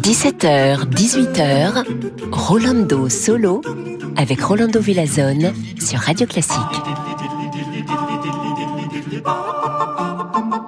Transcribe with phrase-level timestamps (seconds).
[0.00, 1.84] 17h, 18h,
[2.30, 3.62] Rolando Solo
[4.16, 6.56] avec Rolando Villazone sur Radio Classique.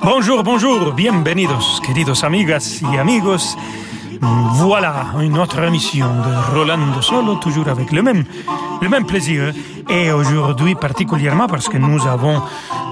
[0.02, 3.56] Bonjour, bonjour, bienvenidos, queridos amigas y amigos.
[4.54, 8.24] Voilà une autre émission de Rolando Solo, toujours avec le même,
[8.82, 9.52] le même plaisir.
[9.90, 12.42] Et aujourd'hui particulièrement parce que nous avons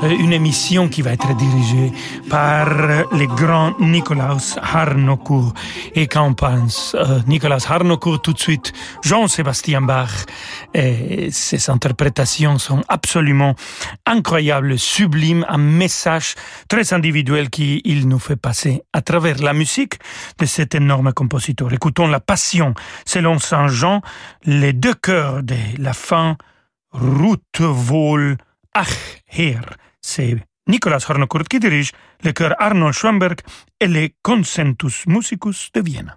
[0.02, 1.92] euh, une émission qui va être dirigée
[2.30, 5.52] par le grand Nicolas Harnoncourt.
[5.94, 8.72] Et qu'en pense euh, Nicolas Harnoncourt tout de suite?
[9.02, 10.24] Jean-Sébastien Bach.
[10.72, 13.54] Et ses interprétations sont absolument
[14.07, 16.35] incroyables, sublimes, un message
[16.66, 19.99] très individuel qu'il nous fait passer à travers la musique
[20.38, 21.72] de cet énorme compositeur.
[21.74, 22.72] Écoutons la passion
[23.04, 24.00] selon Saint Jean,
[24.44, 26.38] les deux chœurs de la fin
[26.93, 28.36] Route vol
[28.75, 29.77] ach her.
[30.00, 30.36] C'est
[30.67, 31.00] Nicolas
[31.61, 33.41] dirige le chœur Arnold Schwamberg
[33.81, 36.14] et les Consentus Musicus de Vienne.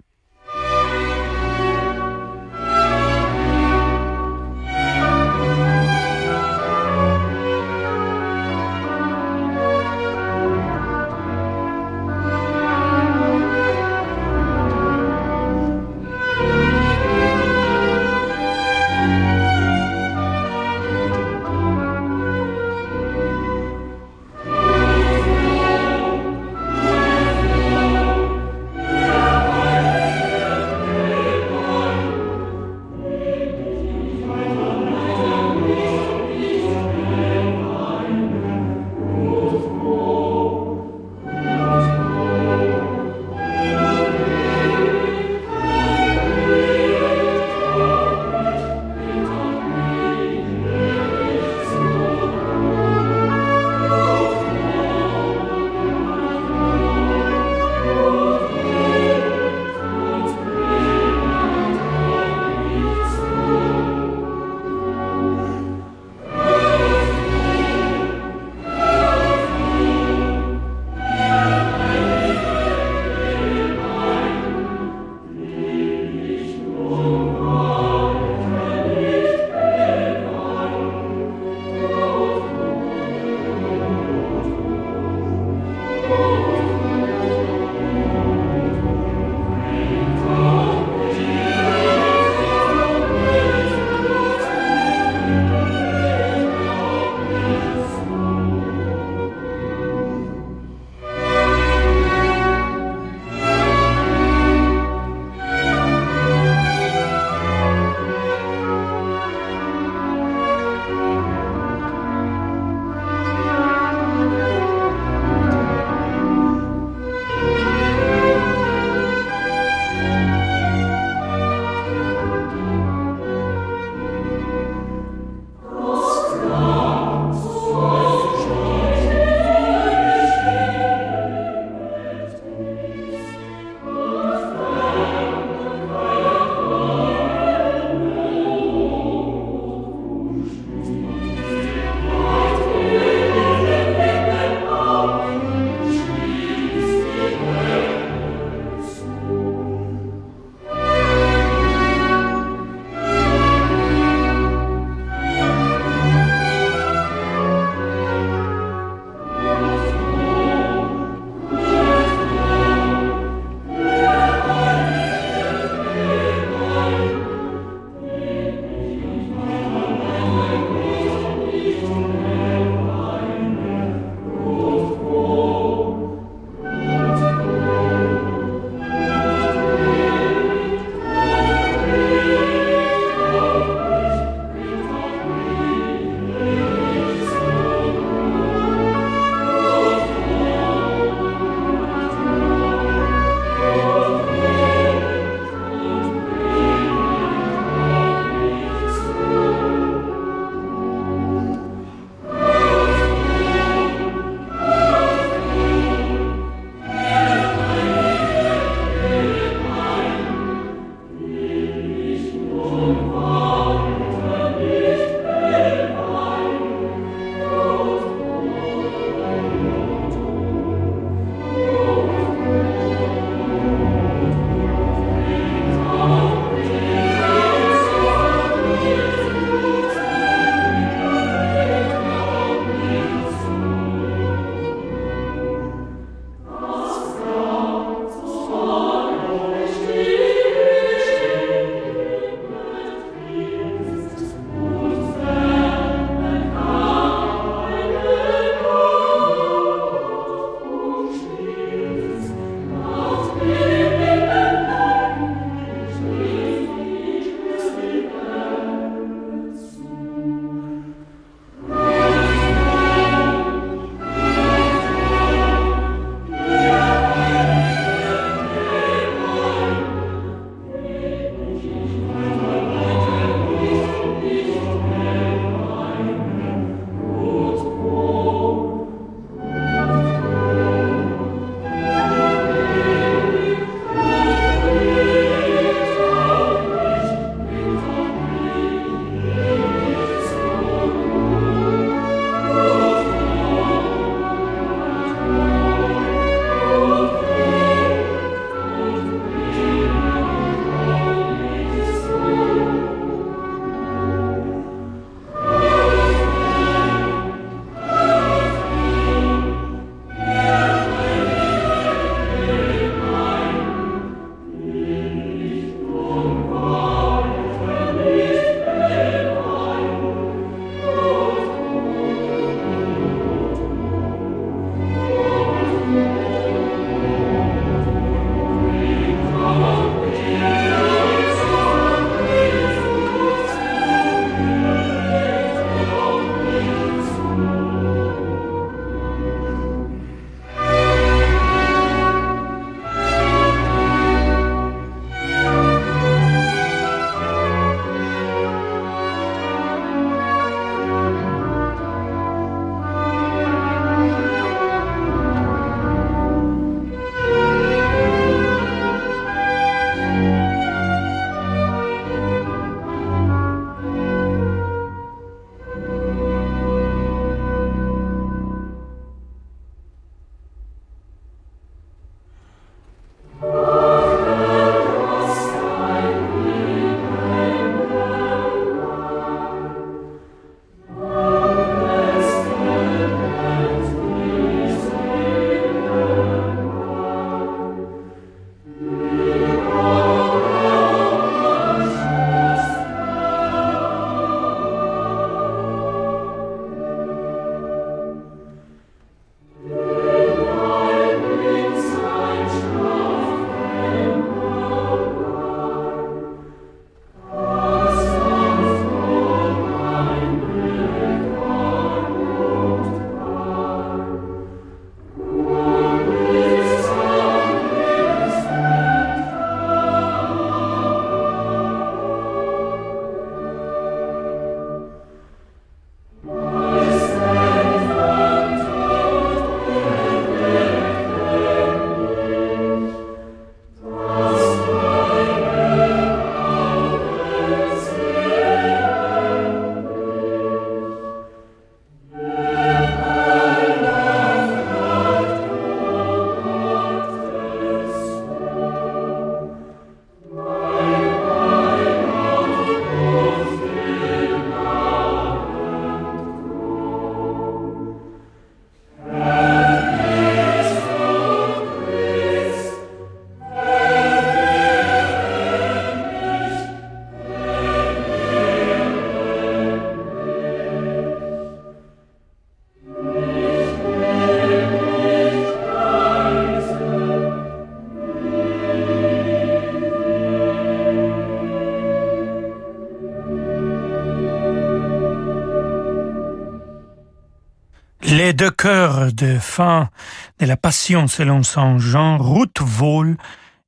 [488.40, 489.90] Deux chœurs de fin
[490.38, 493.18] de la Passion selon Saint Jean, Ruth Vol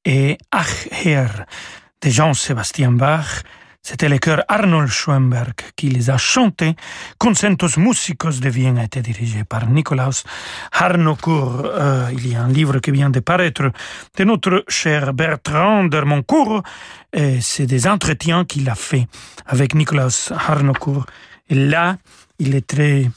[0.06, 3.42] et Ach de Jean-Sébastien Bach.
[3.82, 6.74] C'était le chœur Arnold Schoenberg qui les a chantés.
[7.18, 10.22] Concentos Musicos de Vienne a été dirigé par Nicolas
[10.72, 11.66] Harnoncourt.
[11.66, 13.72] Euh, il y a un livre qui vient de paraître
[14.16, 16.62] de notre cher Bertrand d'Hermoncourt.
[17.42, 19.06] C'est des entretiens qu'il a fait
[19.44, 21.04] avec Nicolas Harnoncourt.
[21.50, 21.98] Et là,
[22.38, 23.10] il est très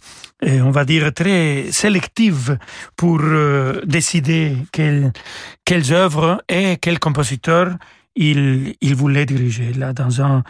[0.44, 2.58] on va dire, très sélective
[2.96, 7.76] pour euh, décider quelles, œuvres et quels compositeurs
[8.16, 9.74] il, voulait diriger.
[9.74, 10.44] Là, dans un,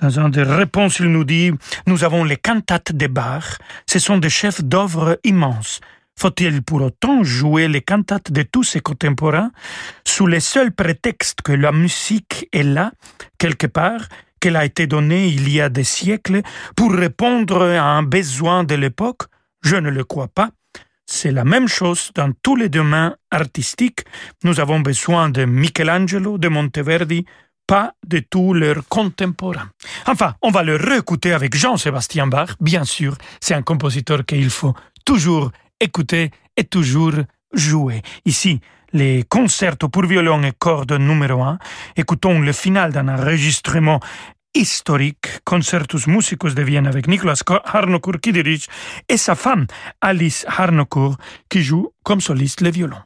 [0.00, 1.52] dans un des réponses, il nous dit,
[1.86, 3.58] nous avons les cantates de Bach.
[3.86, 5.80] Ce sont des chefs d'œuvre immenses.
[6.16, 9.52] Faut-il pour autant jouer les cantates de tous ses contemporains
[10.04, 12.90] sous le seul prétexte que la musique est là,
[13.38, 14.08] quelque part,
[14.40, 16.42] qu'elle a été donnée il y a des siècles
[16.76, 19.22] pour répondre à un besoin de l'époque
[19.62, 20.50] Je ne le crois pas.
[21.06, 24.04] C'est la même chose dans tous les domaines artistiques.
[24.44, 27.24] Nous avons besoin de Michelangelo, de Monteverdi,
[27.66, 29.70] pas de tous leurs contemporains.
[30.06, 32.50] Enfin, on va le réécouter avec Jean-Sébastien Bach.
[32.60, 37.14] Bien sûr, c'est un compositeur qu'il faut toujours écouter et toujours
[37.52, 38.02] jouer.
[38.24, 38.60] Ici,
[38.92, 41.58] les concertos pour violon et cordes numéro 1.
[41.96, 44.00] Écoutons le final d'un enregistrement
[44.54, 48.66] historique, Concertus Musicus de Vienne avec Nicolas Harnoncourt qui dirige
[49.08, 49.66] et sa femme
[50.00, 51.16] Alice Harnoncourt
[51.48, 52.98] qui joue comme soliste le violon.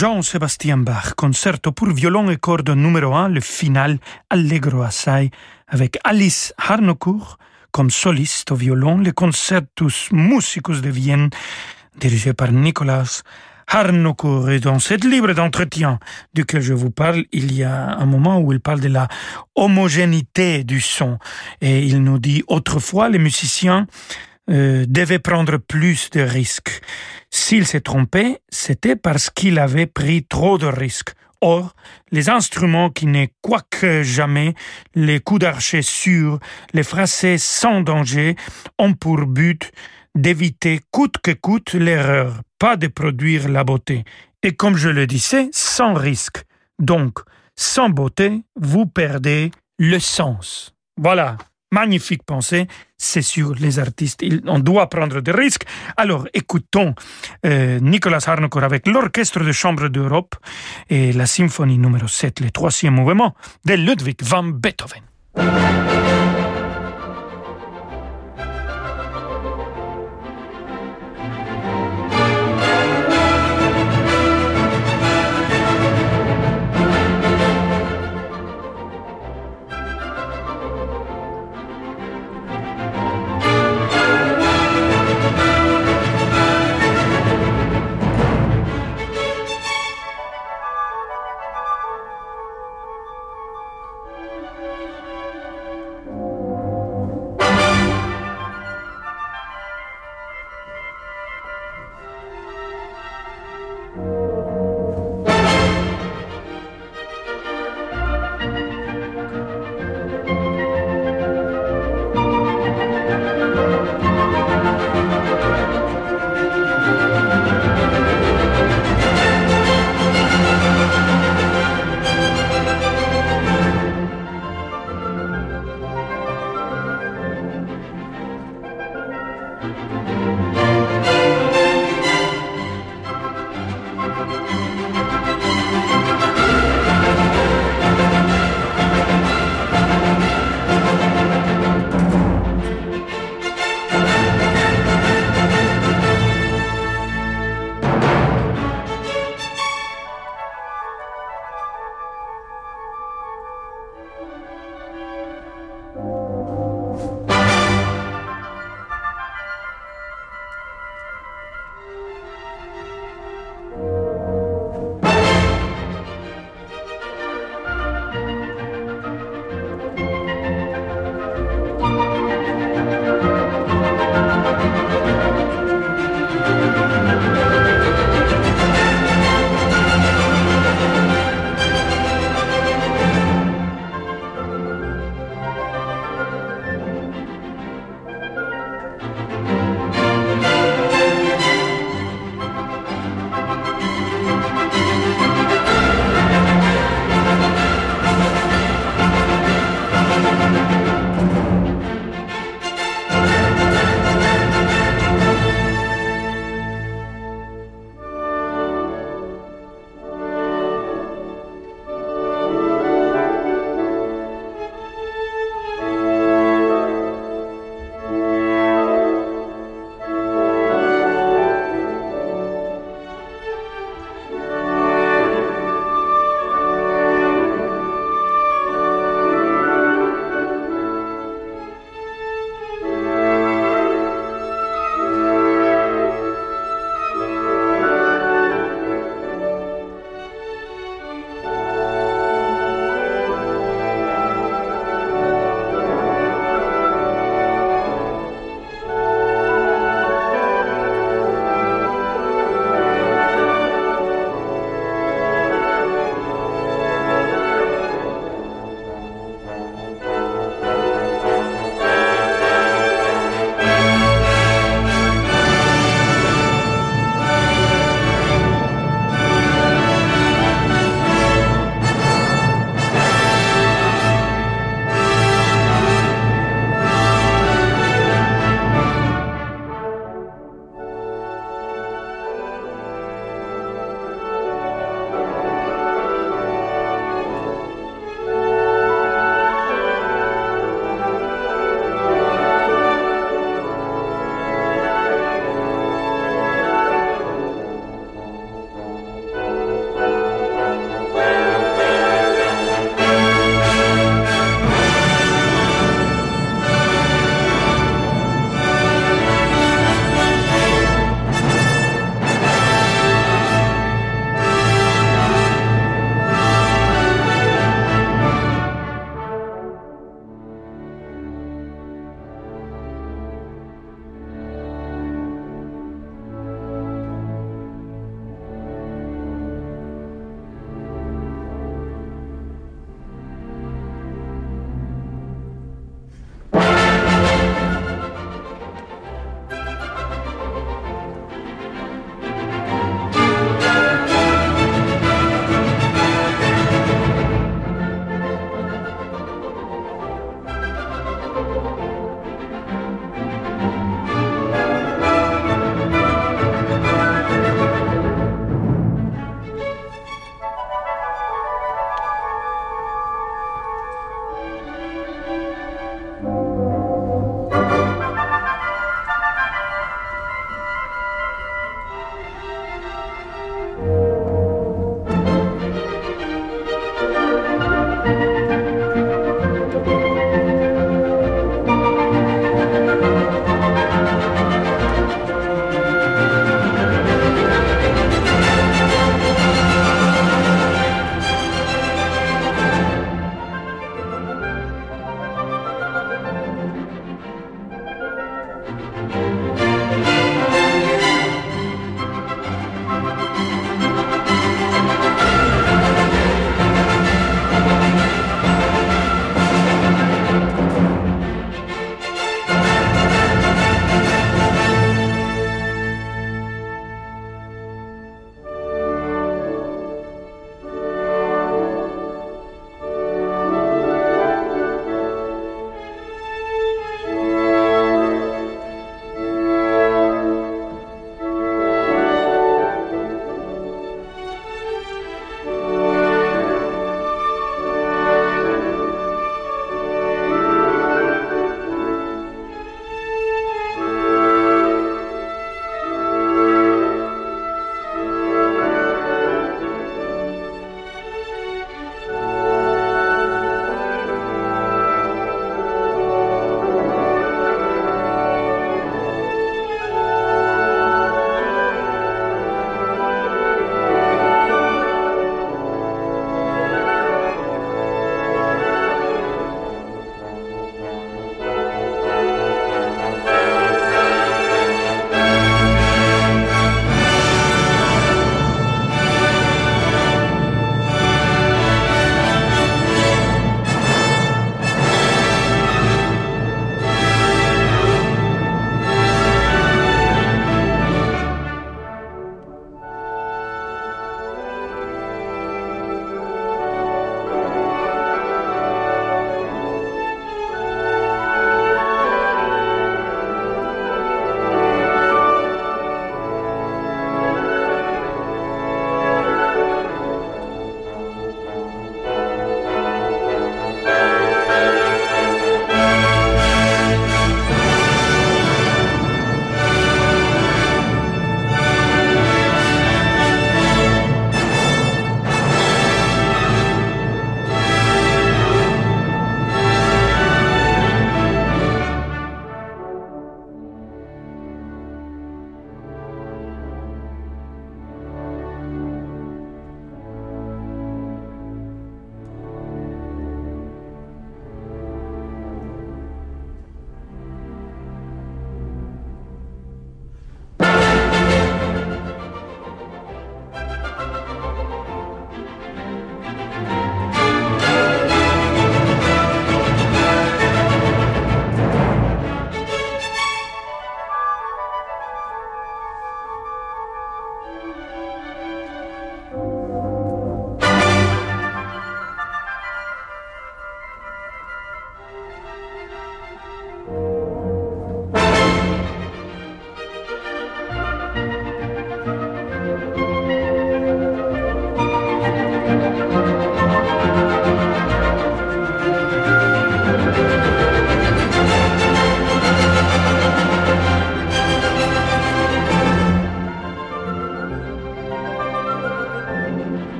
[0.00, 3.98] Jean-Sébastien Bach, concerto pour violon et cordes numéro 1, le final
[4.30, 5.30] Allegro assai,
[5.68, 7.36] avec Alice Harnoncourt
[7.70, 11.28] comme soliste au violon, le Concertus Musicus de Vienne,
[11.98, 13.20] dirigé par Nicolas
[13.66, 14.48] Harnoncourt.
[14.48, 15.98] Et dans cette livre d'entretien
[16.32, 19.06] duquel je vous parle, il y a un moment où il parle de la
[19.54, 21.18] homogénéité du son.
[21.60, 23.86] Et il nous dit, autrefois, les musiciens
[24.48, 26.80] euh, devait prendre plus de risques.
[27.30, 31.12] S'il s'est trompé, c'était parce qu'il avait pris trop de risques.
[31.42, 31.74] Or,
[32.10, 34.54] les instruments qui n'est quoique jamais
[34.94, 36.38] les coups d'archet sûrs,
[36.74, 38.36] les phrasés sans danger,
[38.78, 39.72] ont pour but
[40.14, 44.04] d'éviter coûte que coûte l'erreur, pas de produire la beauté.
[44.42, 46.44] Et comme je le disais, sans risque.
[46.78, 47.20] Donc,
[47.56, 50.74] sans beauté, vous perdez le sens.
[50.96, 51.36] Voilà,
[51.70, 52.66] magnifique pensée,
[52.98, 55.64] c'est sûr, les artistes, on doit prendre des risques.
[55.96, 56.94] Alors, écoutons
[57.46, 60.34] euh, Nicolas Harnoncourt avec l'Orchestre de Chambre d'Europe
[60.88, 63.34] et la symphonie numéro 7, le troisième mouvement
[63.64, 65.02] de Ludwig van Beethoven.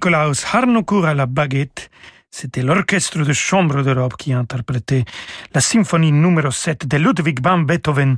[0.00, 1.90] Nikolaus Harnoncourt à la baguette.
[2.30, 5.04] C'était l'orchestre de chambre d'Europe qui a interprété
[5.54, 8.16] la symphonie numéro 7 de Ludwig van Beethoven,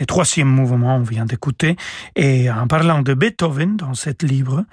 [0.00, 1.76] le troisième mouvement, on vient d'écouter.
[2.16, 4.64] Et en parlant de Beethoven dans cette livre,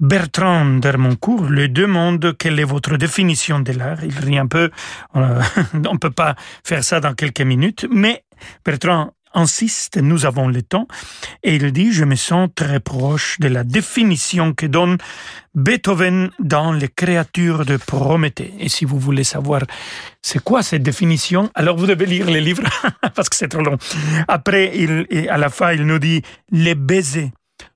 [0.00, 4.04] Bertrand Dermoncourt lui demande quelle est votre définition de l'art.
[4.04, 4.70] Il rit un peu,
[5.14, 8.22] on ne peut pas faire ça dans quelques minutes, mais
[8.66, 10.86] Bertrand insiste, nous avons le temps,
[11.42, 14.98] et il dit, je me sens très proche de la définition que donne
[15.54, 18.54] Beethoven dans Les créatures de Prométhée.
[18.58, 19.62] Et si vous voulez savoir
[20.22, 22.62] c'est quoi cette définition, alors vous devez lire les livres,
[23.14, 23.76] parce que c'est trop long.
[24.28, 27.30] Après, il, à la fin, il nous dit, les baisers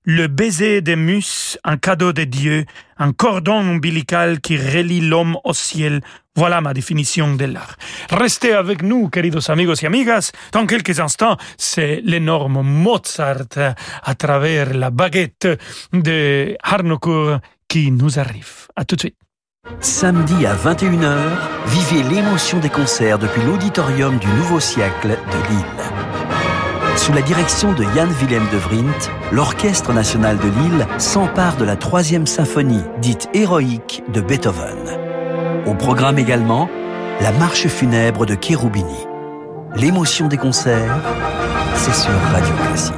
[0.07, 2.64] le baiser des mus, un cadeau de Dieu,
[2.97, 6.01] un cordon ombilical qui relie l'homme au ciel.
[6.37, 7.77] Voilà ma définition de l'art.
[8.11, 10.31] Restez avec nous, queridos amigos y amigas.
[10.53, 15.49] Dans quelques instants, c'est l'énorme Mozart à travers la baguette
[15.92, 18.69] de Harnoncourt qui nous arrive.
[18.77, 19.16] À tout de suite.
[19.81, 21.16] Samedi à 21h,
[21.66, 25.95] vivez l'émotion des concerts depuis l'auditorium du Nouveau Siècle de Lille.
[26.96, 31.76] Sous la direction de Jan Willem de Vrindt, l'Orchestre national de Lille s'empare de la
[31.76, 34.98] troisième symphonie, dite héroïque, de Beethoven.
[35.66, 36.68] Au programme également,
[37.20, 39.06] la marche funèbre de Cherubini.
[39.74, 40.96] L'émotion des concerts,
[41.74, 42.94] c'est sur Radio Classique.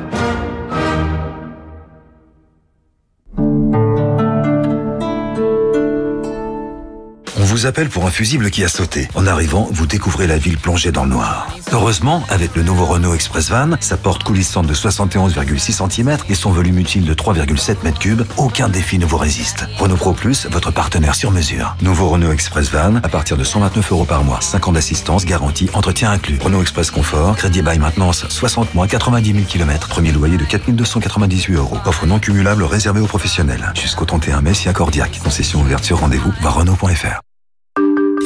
[7.59, 9.09] Vous appelle pour un fusible qui a sauté.
[9.17, 11.49] En arrivant, vous découvrez la ville plongée dans le noir.
[11.73, 16.53] Heureusement, avec le nouveau Renault Express Van, sa porte coulissante de 71,6 cm et son
[16.53, 19.67] volume utile de 3,7 m3, aucun défi ne vous résiste.
[19.77, 21.75] Renault Pro Plus, votre partenaire sur mesure.
[21.83, 24.41] Nouveau Renault Express Van, à partir de 129 euros par mois.
[24.41, 26.39] 5 ans d'assistance, garantie, entretien inclus.
[26.41, 29.89] Renault Express Confort, crédit by maintenance, 60 mois, 90 000 km.
[29.89, 31.79] Premier loyer de 4298 euros.
[31.87, 33.73] Offre non cumulable réservée aux professionnels.
[33.75, 35.19] Jusqu'au 31 mai, si accordiaque.
[35.25, 37.28] Concession ouverte sur rendez-vous, voir Renault.fr.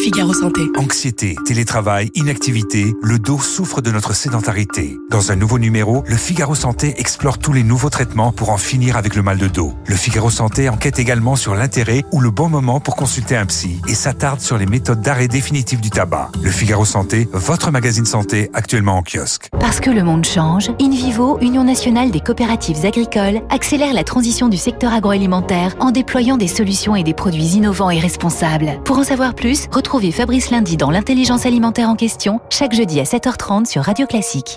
[0.03, 0.63] Figaro Santé.
[0.77, 4.99] Anxiété, télétravail, inactivité, le dos souffre de notre sédentarité.
[5.11, 8.97] Dans un nouveau numéro, le Figaro Santé explore tous les nouveaux traitements pour en finir
[8.97, 9.75] avec le mal de dos.
[9.87, 13.81] Le Figaro Santé enquête également sur l'intérêt ou le bon moment pour consulter un psy
[13.87, 16.33] et s'attarde sur les méthodes d'arrêt définitif du tabac.
[16.43, 19.51] Le Figaro Santé, votre magazine santé actuellement en kiosque.
[19.61, 24.57] Parce que le monde change, InVivo, Union nationale des coopératives agricoles, accélère la transition du
[24.57, 28.81] secteur agroalimentaire en déployant des solutions et des produits innovants et responsables.
[28.85, 32.99] Pour en savoir plus, retrouvez Retrouvez Fabrice Lundi dans l'intelligence alimentaire en question, chaque jeudi
[32.99, 34.57] à 7h30 sur Radio Classique.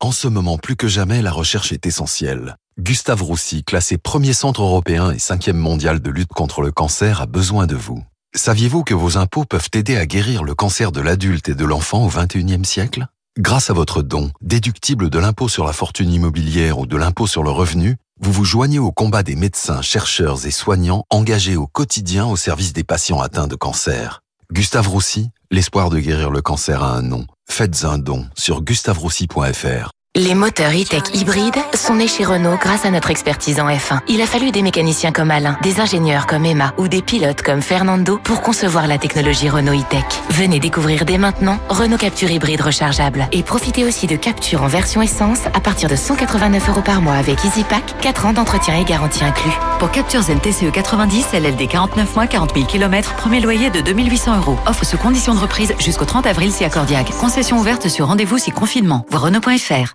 [0.00, 2.56] En ce moment, plus que jamais, la recherche est essentielle.
[2.80, 7.26] Gustave Roussy, classé premier centre européen et cinquième mondial de lutte contre le cancer, a
[7.26, 8.02] besoin de vous.
[8.34, 12.06] Saviez-vous que vos impôts peuvent aider à guérir le cancer de l'adulte et de l'enfant
[12.06, 13.08] au XXIe siècle?
[13.38, 17.42] Grâce à votre don, déductible de l'impôt sur la fortune immobilière ou de l'impôt sur
[17.42, 22.24] le revenu, vous vous joignez au combat des médecins, chercheurs et soignants engagés au quotidien
[22.24, 24.21] au service des patients atteints de cancer.
[24.52, 27.26] Gustave Roussy, l'espoir de guérir le cancer a un nom.
[27.48, 29.90] Faites un don sur gustaveroussy.fr.
[30.14, 34.00] Les moteurs e-tech hybrides sont nés chez Renault grâce à notre expertise en F1.
[34.08, 37.62] Il a fallu des mécaniciens comme Alain, des ingénieurs comme Emma ou des pilotes comme
[37.62, 40.04] Fernando pour concevoir la technologie Renault e-tech.
[40.28, 45.00] Venez découvrir dès maintenant Renault Capture hybride rechargeable et profitez aussi de Capture en version
[45.00, 49.24] essence à partir de 189 euros par mois avec EasyPack, 4 ans d'entretien et garantie
[49.24, 49.58] inclus.
[49.78, 54.36] Pour Capture Zen TCE 90, LLD 49 mois, 40 000 km, premier loyer de 2800
[54.36, 54.58] euros.
[54.66, 57.10] Offre sous condition de reprise jusqu'au 30 avril si accordiaque.
[57.18, 59.06] Concession ouverte sur rendez-vous si confinement.
[59.08, 59.94] Voir Renault.fr.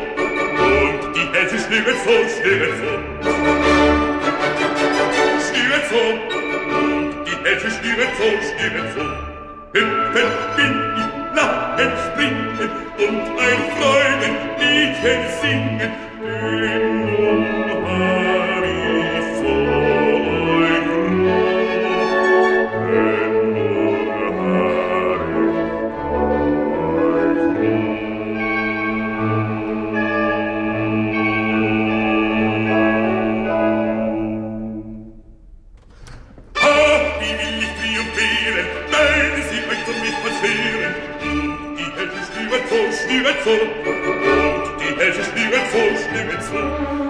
[1.71, 1.95] Stiget
[5.89, 6.03] so.
[7.25, 9.03] Die Hälfte stiget so, stiget so.
[9.71, 10.31] Hüpfen
[10.97, 15.91] ich, lachen, springen und ein Freudenliedchen singen.
[16.21, 17.60] Im
[37.39, 40.93] will ich triumphieren, nein, es sieht euch und mich passieren.
[41.21, 43.55] Und die Hälfte schnüren zu, schnüren zu,
[43.89, 46.59] und die Hälfte schnüren zu, schnüren zu.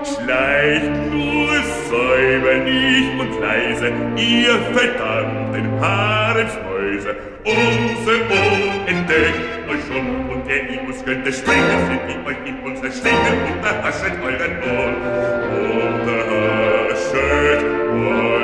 [0.04, 1.52] Schleicht nur
[1.90, 7.12] säuberlich und leise, ihr verdammten Haarenschmäuse,
[7.46, 12.92] unser Mond entdeckt euch schon und der Imus könnte springen, sind wie euch in unser
[12.92, 14.98] Schlingen und erhaschet euren Mond.
[15.84, 18.41] Unterhaschet euren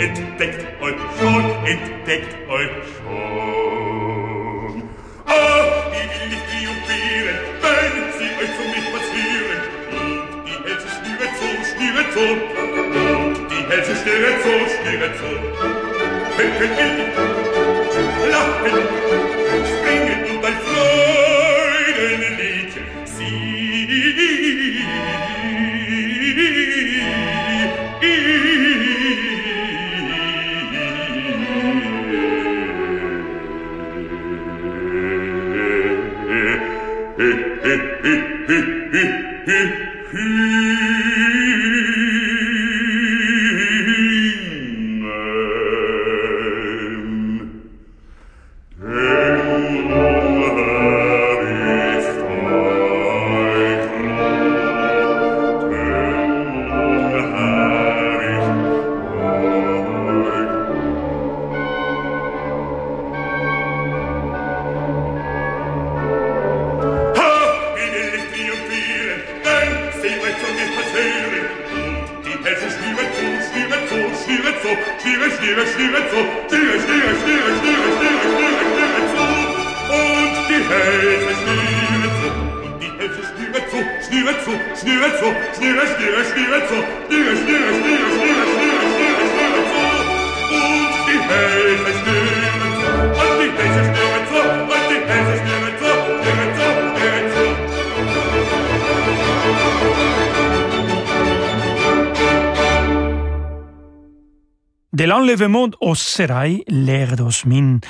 [0.00, 4.82] entdeckt euch schon, entdeckt euch schon.
[5.26, 9.60] Ah, will ich die umwehren, wenn sie euch zu mich passieren?
[9.90, 12.26] Und die Hälse schnüren zu, schnüren zu,
[13.10, 15.30] und die Hälse schnüren zu, schnüren zu.
[16.36, 16.98] Hücken will
[18.30, 18.76] lachen,
[19.70, 22.33] springen und ein Freudenliedchen
[84.84, 85.44] zu.
[104.94, 105.96] De l'enlèvement au
[107.16, 107.80] d'Osmine.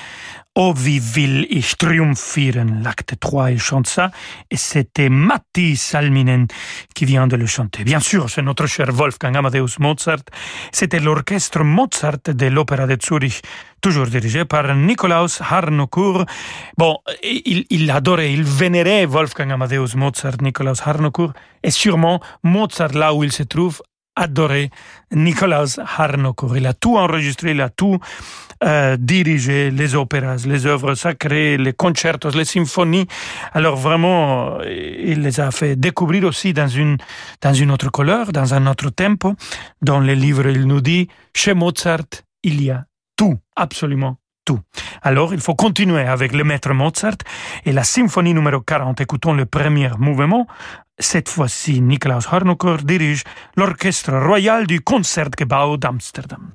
[0.56, 4.12] Oh, wie will ich triumphieren, l'acte 3, il chante ça,
[4.48, 6.46] et c'était Matti Salminen
[6.94, 7.82] qui vient de le chanter.
[7.82, 10.22] Bien sûr, c'est notre cher Wolfgang Amadeus Mozart.
[10.70, 13.42] C'était l'orchestre Mozart de l'Opéra de Zurich,
[13.80, 16.24] toujours dirigé par Nikolaus Harnoncourt.
[16.78, 21.32] Bon, il, il adorait, il vénérait Wolfgang Amadeus Mozart, Nikolaus Harnoncourt,
[21.64, 23.82] et sûrement Mozart, là où il se trouve,
[24.14, 24.70] adoré
[25.10, 26.56] Nikolaus Harnoncourt.
[26.56, 27.98] Il a tout enregistré, il a tout
[28.62, 33.06] euh, dirigé, les opéras, les œuvres sacrées, les concertos, les symphonies.
[33.52, 36.96] Alors vraiment, euh, il les a fait découvrir aussi dans une,
[37.40, 39.34] dans une autre couleur, dans un autre tempo.
[39.82, 42.84] Dans les livres, il nous dit, chez Mozart, il y a
[43.16, 44.60] tout, absolument tout.
[45.02, 47.16] Alors, il faut continuer avec le maître Mozart
[47.64, 49.00] et la symphonie numéro 40.
[49.00, 50.46] Écoutons le premier mouvement.
[50.98, 53.24] Cette fois-ci, Nikolaus Harnoncourt dirige
[53.56, 56.52] l'orchestre royal du Concertgebouw d'Amsterdam.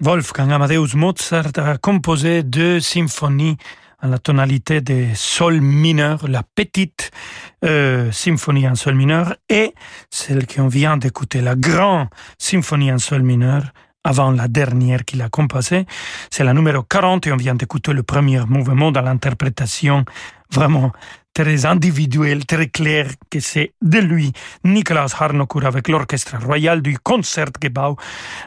[0.00, 3.56] Wolfgang Amadeus Mozart a composé deux symphonies
[3.98, 7.10] à la tonalité de sol mineur, la petite
[7.64, 9.72] euh, symphonie en sol mineur et
[10.10, 13.62] celle qu'on vient d'écouter, la grande symphonie en sol mineur,
[14.04, 15.86] avant la dernière qu'il a composée.
[16.30, 20.04] C'est la numéro 40 et on vient d'écouter le premier mouvement dans l'interprétation
[20.52, 20.92] vraiment
[21.36, 24.32] très individuel, très clair que c'est de lui,
[24.64, 27.96] Nicolas Harnoncourt avec l'Orchestre Royal du Concertgebouw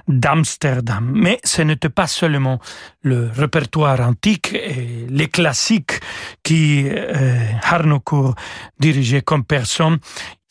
[0.08, 1.12] d'Amsterdam.
[1.14, 2.60] Mais ce n'était pas seulement
[3.04, 6.00] le répertoire antique et les classiques
[6.42, 8.34] qui euh, Harnoncourt
[8.80, 10.00] dirigeait comme personne.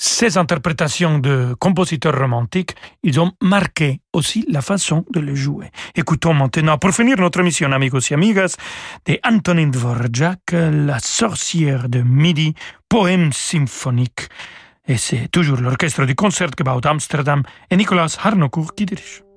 [0.00, 5.72] Ces interprétations de compositeurs romantiques, ils ont marqué aussi la façon de le jouer.
[5.96, 8.54] Écoutons maintenant, pour finir notre émission, amigos et amigas,
[9.06, 12.54] de Antonin Dvorak, La sorcière de midi,
[12.90, 14.28] poème symphonique.
[14.86, 19.27] Et c'est toujours l'orchestre du Concertgebouw d'Amsterdam et Nicolas Harnoncourt qui dirige.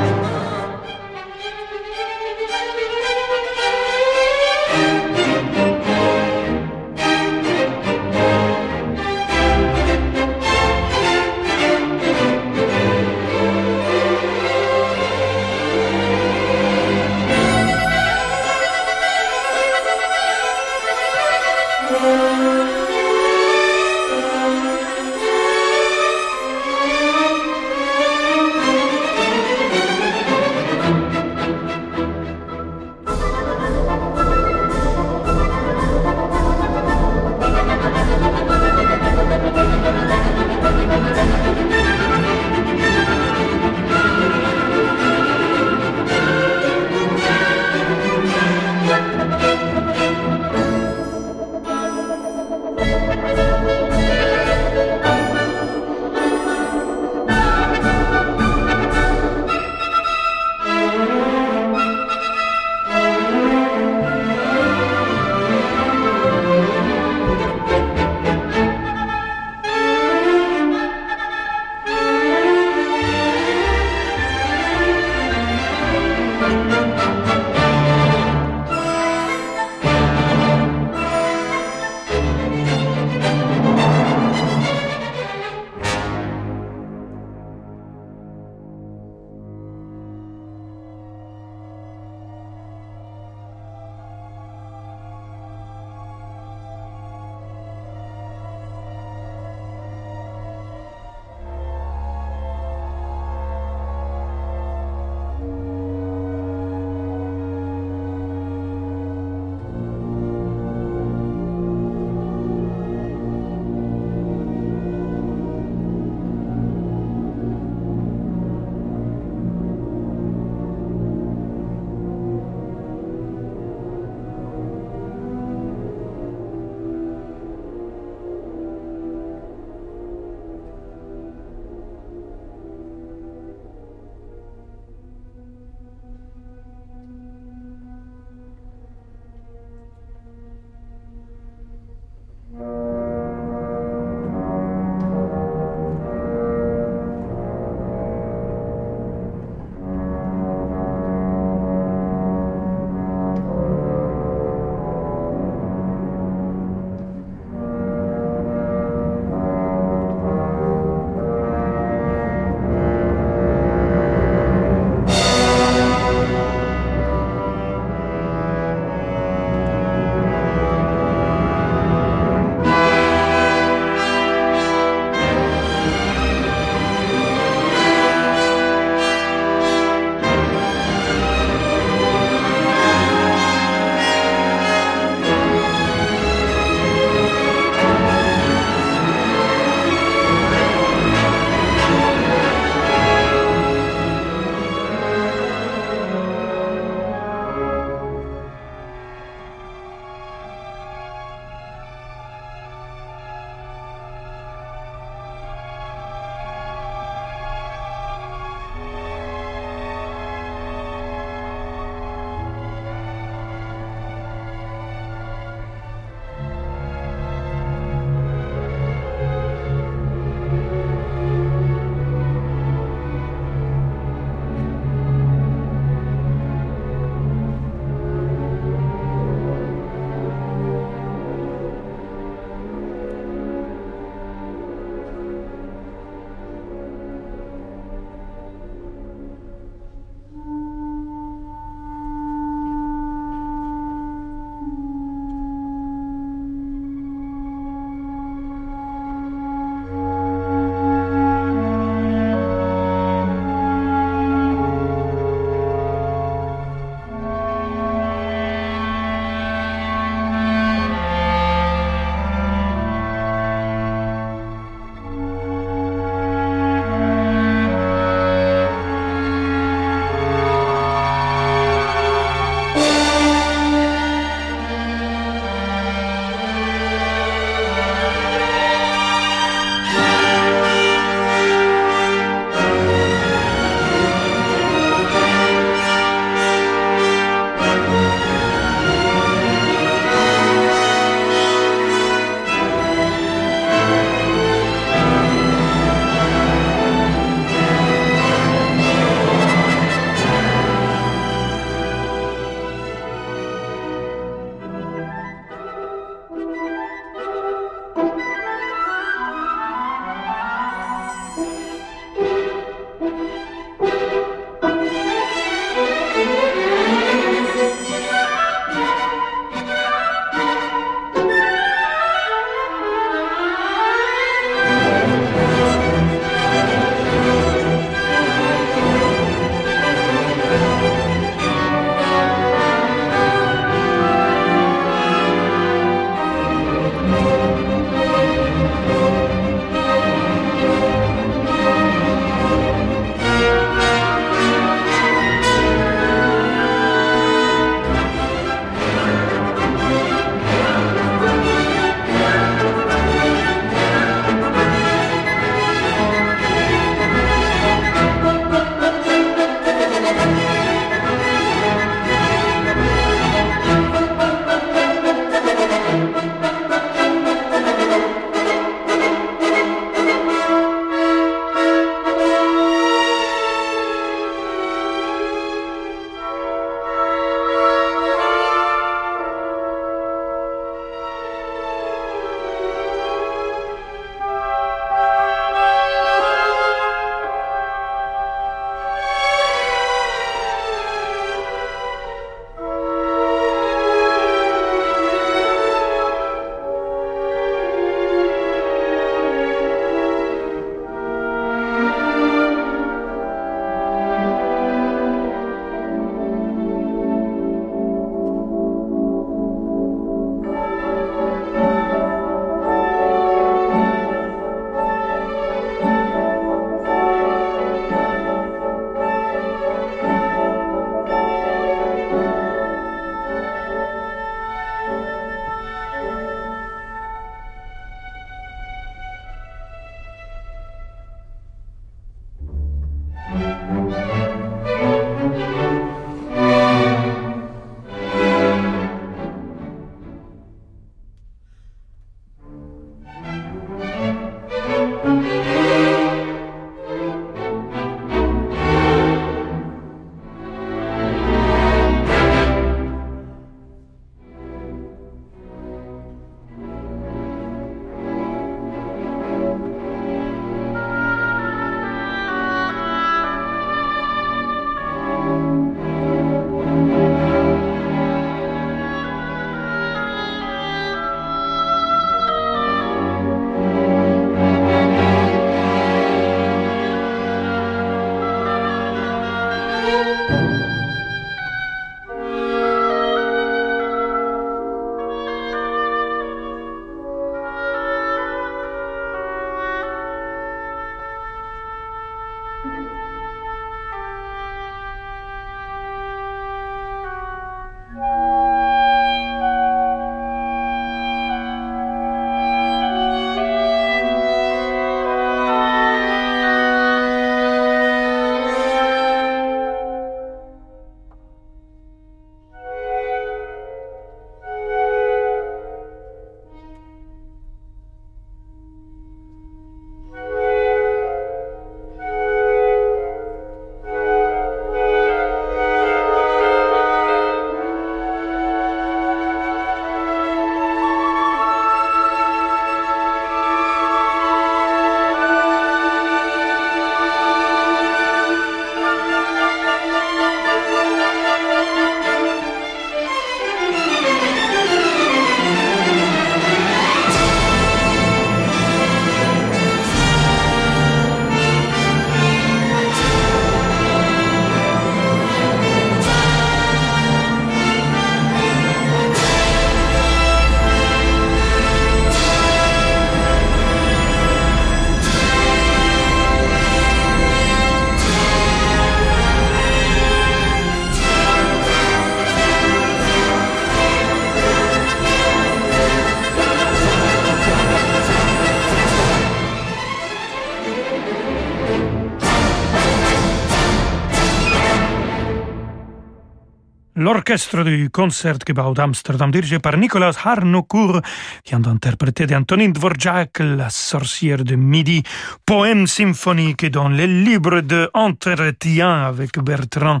[587.08, 591.00] L'orchestre du Concertgebouw d'Amsterdam, dirigé par Nicolas Harnoncourt,
[591.46, 595.02] vient d'interpréter d'Antonin Dvorak, La sorcière de midi,
[595.46, 600.00] poème symphonique dans les livres d'entretien avec Bertrand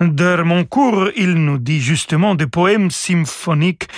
[0.00, 1.10] d'Hermoncourt.
[1.14, 3.88] Il nous dit justement de poèmes symphoniques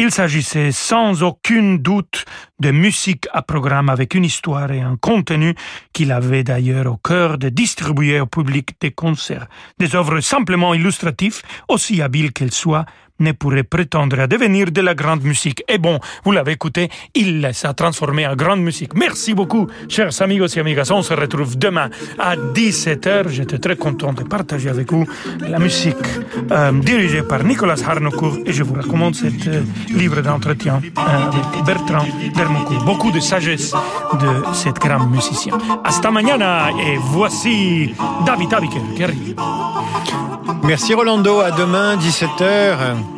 [0.00, 2.24] il s'agissait sans aucun doute
[2.58, 5.54] de musique à programme avec une histoire et un contenu
[5.92, 9.46] qu'il avait d'ailleurs au cœur de distribuer au public des concerts.
[9.78, 12.86] Des œuvres simplement illustratives, aussi habiles qu'elles soient,
[13.20, 15.62] ne pourrait prétendre à devenir de la grande musique.
[15.68, 18.94] Et bon, vous l'avez écouté, il s'est transformé en grande musique.
[18.94, 20.90] Merci beaucoup, chers amigos et amigas.
[20.90, 23.28] On se retrouve demain à 17h.
[23.28, 25.06] J'étais très content de partager avec vous
[25.40, 25.96] la musique
[26.50, 31.64] euh, dirigée par Nicolas Harnoncourt et je vous recommande cet euh, livre d'entretien euh, avec
[31.64, 32.84] Bertrand Dermoncourt.
[32.84, 33.72] Beaucoup de sagesse
[34.20, 35.56] de cet grand musicien.
[35.84, 37.94] Hasta mañana et voici
[38.26, 39.34] David Abiker qui arrive.
[40.62, 43.09] Merci Rolando, à demain 17h.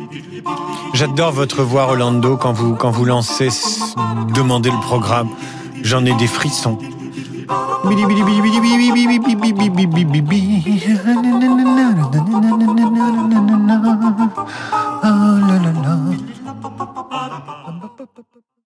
[0.93, 3.49] J'adore votre voix, Rolando, quand vous, quand vous lancez
[4.33, 5.29] Demandez le programme.
[5.81, 6.77] J'en ai des frissons.